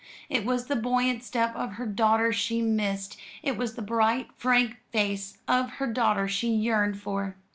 [0.29, 4.77] It was the buoyant step of her daughter she missed; it was the bright frank
[4.89, 7.35] face of her daughter she yearned for.